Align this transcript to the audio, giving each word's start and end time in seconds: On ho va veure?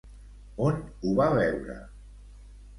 On 0.69 0.79
ho 1.03 1.13
va 1.21 1.29
veure? 1.37 1.79